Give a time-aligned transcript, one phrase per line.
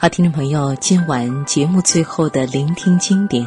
[0.00, 3.46] 好，听众朋友，今晚节目最后的聆听经典，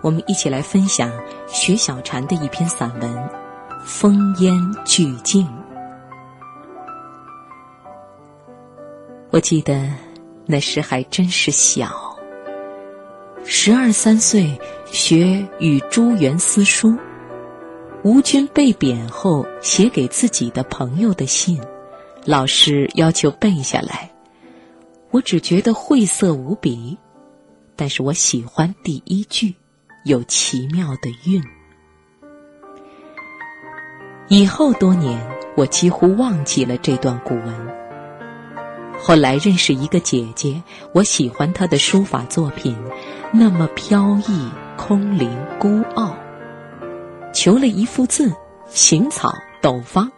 [0.00, 1.08] 我们一起来分享
[1.46, 3.08] 徐小禅的一篇散文
[3.86, 4.52] 《烽烟
[4.84, 5.46] 俱静》。
[9.30, 9.88] 我记得
[10.44, 11.88] 那时还真是小，
[13.44, 16.98] 十二三岁学与朱元思书，
[18.02, 21.62] 吴军被贬后写给自己的朋友的信，
[22.24, 24.11] 老师要求背下来。
[25.12, 26.96] 我只觉得晦涩无比，
[27.76, 29.54] 但是我喜欢第一句，
[30.06, 31.42] 有奇妙的韵。
[34.28, 35.20] 以后多年，
[35.54, 37.54] 我几乎忘记了这段古文。
[38.98, 40.62] 后来认识一个姐姐，
[40.94, 42.74] 我喜欢她的书法作品，
[43.30, 46.16] 那么飘逸、空灵、孤傲。
[47.34, 48.32] 求了一幅字，
[48.68, 50.10] 行草斗方。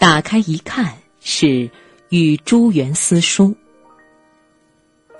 [0.00, 1.70] 打开一看，是。
[2.10, 3.54] 与朱元思书，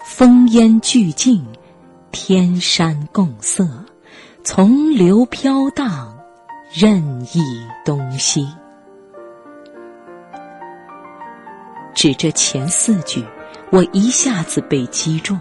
[0.04, 1.44] 风烟俱静，
[2.12, 3.66] 天山共色，
[4.44, 6.16] 从流飘荡，
[6.72, 7.42] 任意
[7.84, 8.46] 东西。
[11.94, 13.24] 指这前四句，
[13.70, 15.38] 我一下子被击中。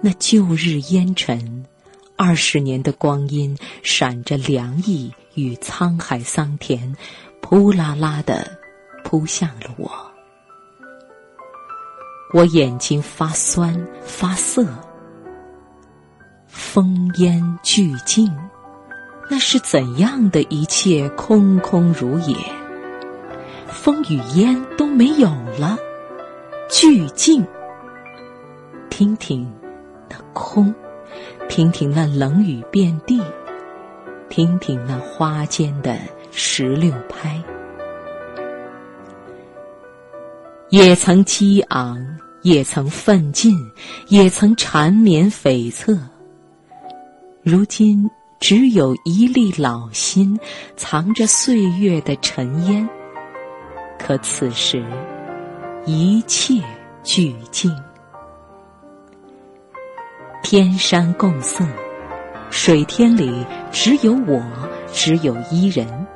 [0.00, 1.66] 那旧日烟尘，
[2.16, 6.96] 二十年的光阴，闪着凉意与沧海桑田，
[7.42, 8.59] 扑啦啦的。
[9.04, 9.90] 扑向了我，
[12.32, 14.66] 我眼睛发酸发涩。
[16.46, 18.32] 风烟俱静，
[19.28, 22.36] 那是怎样的一切空空如也？
[23.66, 25.28] 风与烟都没有
[25.58, 25.76] 了，
[26.68, 27.44] 俱静。
[28.88, 29.50] 听听
[30.08, 30.74] 那空，
[31.48, 33.22] 听听那冷雨遍地，
[34.28, 35.96] 听听那花间的
[36.30, 37.42] 石榴拍。
[40.70, 41.98] 也曾激昂，
[42.42, 43.58] 也曾奋进，
[44.06, 45.98] 也曾缠绵悱恻。
[47.42, 48.08] 如今
[48.38, 50.38] 只有一粒老心，
[50.76, 52.88] 藏着岁月的尘烟。
[53.98, 54.84] 可此时，
[55.86, 56.62] 一切
[57.02, 57.74] 俱静。
[60.44, 61.64] 天山共色，
[62.48, 64.40] 水天里只有我，
[64.92, 66.06] 只有伊人。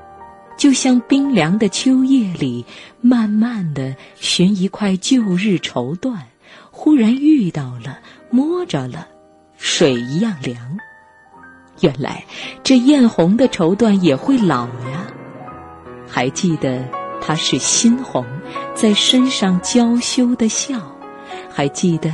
[0.56, 2.64] 就像冰凉的秋夜里，
[3.00, 6.16] 慢慢的寻一块旧日绸缎，
[6.70, 7.98] 忽然遇到了，
[8.30, 9.08] 摸着了，
[9.56, 10.78] 水一样凉。
[11.80, 12.24] 原来
[12.62, 15.06] 这艳红的绸缎也会老呀。
[16.08, 16.88] 还记得
[17.20, 18.24] 它是新红，
[18.74, 20.80] 在身上娇羞的笑。
[21.50, 22.12] 还记得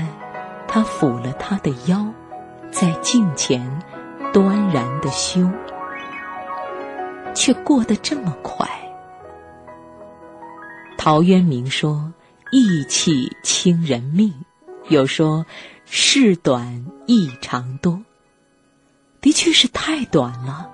[0.67, 1.33] 他抚了。
[1.35, 2.07] 她的腰，
[2.71, 3.61] 在镜前
[4.33, 5.47] 端然的羞。
[7.35, 8.69] 却过得这么快。
[10.99, 12.13] 陶渊明说
[12.53, 14.35] ：“意气轻人命。”
[14.89, 15.47] 又说
[15.87, 18.03] ：“事短意长多。”
[19.23, 20.69] 的确是太短了。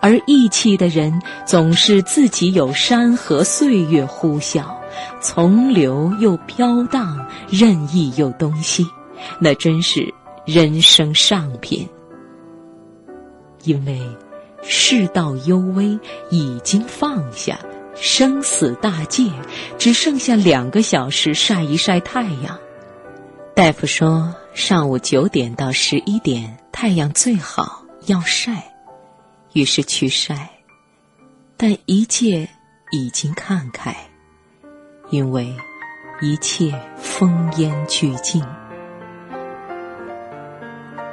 [0.00, 4.76] 而意气的人总是自己有山河岁月呼啸，
[5.20, 8.86] 从流又飘荡，任意又东西，
[9.40, 10.12] 那真是
[10.44, 11.88] 人生上品。
[13.62, 14.00] 因为。
[14.66, 15.98] 世道幽微，
[16.30, 17.58] 已经放下
[17.94, 19.30] 生死大戒，
[19.78, 22.58] 只剩下两个小时晒一晒太阳。
[23.54, 28.72] 大夫说，上午九点到十一点太阳最好，要晒。
[29.52, 30.50] 于是去晒，
[31.56, 32.48] 但一切
[32.90, 33.94] 已经看开，
[35.10, 35.54] 因为
[36.20, 38.42] 一切烽烟俱尽，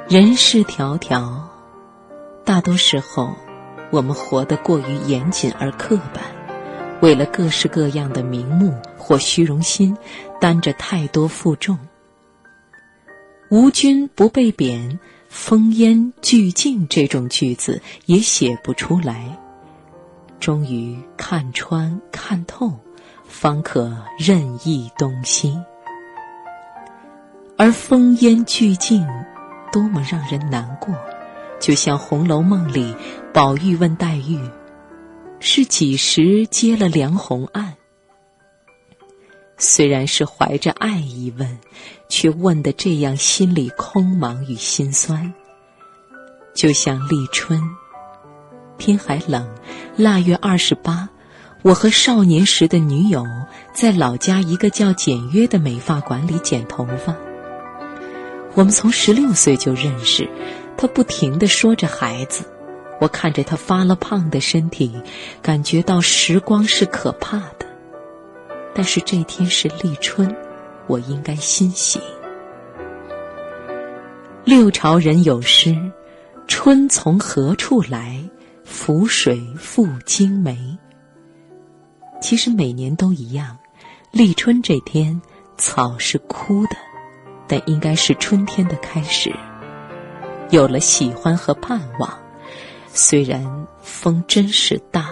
[0.08, 1.42] 人世迢迢。
[2.44, 3.36] 大多时候，
[3.92, 6.24] 我们活得过于严谨而刻板，
[7.02, 9.94] 为了各式各样的名目或虚荣心，
[10.40, 11.78] 担着太多负重。
[13.50, 14.98] 吴君不被贬，
[15.30, 19.38] 烽烟俱尽这种句子也写不出来。
[20.40, 22.72] 终于看穿看透，
[23.28, 25.54] 方可任意东西。
[27.58, 29.06] 而烽烟俱尽，
[29.70, 30.94] 多么让人难过。
[31.62, 32.92] 就像《红楼梦》里，
[33.32, 34.36] 宝玉问黛玉
[35.38, 37.74] ：“是几时接了梁鸿案？”
[39.58, 41.56] 虽然是怀着爱意问，
[42.08, 45.32] 却问的这样心里空茫与心酸。
[46.52, 47.62] 就像立春，
[48.76, 49.48] 天还冷，
[49.96, 51.08] 腊月二十八，
[51.62, 53.24] 我和少年时的女友
[53.72, 57.14] 在老家一个叫简约的美发馆里剪头发。
[58.54, 60.28] 我们从十六岁就认识。
[60.76, 62.44] 他不停地说着孩子，
[63.00, 64.92] 我看着他发了胖的身体，
[65.40, 67.66] 感觉到时光是可怕的。
[68.74, 70.34] 但是这天是立春，
[70.86, 72.00] 我应该欣喜。
[74.44, 75.76] 六朝人有诗
[76.48, 78.18] ：“春从何处来？
[78.64, 80.78] 浮水复惊梅。”
[82.20, 83.58] 其实每年都一样，
[84.10, 85.20] 立春这天，
[85.56, 86.76] 草是枯的，
[87.46, 89.32] 但应该是春天的开始。
[90.52, 92.12] 有了喜欢和盼望，
[92.88, 95.08] 虽然风真是大。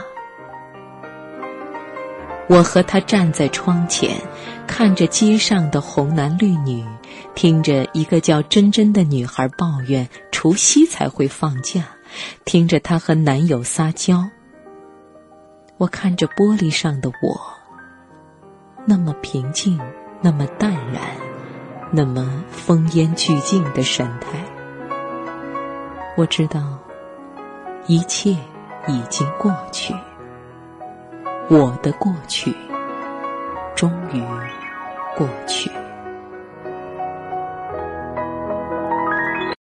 [2.46, 4.14] 我和他站在窗前，
[4.66, 6.84] 看着街上的红男绿女，
[7.34, 11.84] 听着一个叫珍珍的女孩抱怨除夕才会放假，
[12.44, 14.28] 听着她和男友撒娇。
[15.78, 17.40] 我看着玻璃上的我，
[18.84, 19.80] 那么平静，
[20.20, 21.00] 那么淡然，
[21.90, 24.44] 那么风烟俱静的神态。
[26.20, 26.60] 我知道，
[27.86, 28.36] 一切
[28.86, 29.94] 已经过去。
[31.48, 32.54] 我的过去，
[33.74, 34.22] 终于
[35.16, 35.70] 过去。